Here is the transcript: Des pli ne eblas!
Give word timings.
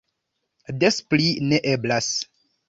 Des 0.83 0.97
pli 1.11 1.29
ne 1.51 1.61
eblas! 1.75 2.09